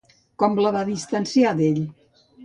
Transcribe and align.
Com 0.43 0.55
la 0.65 0.71
va 0.75 0.79
distanciar 0.87 1.51
d'ell? 1.59 1.77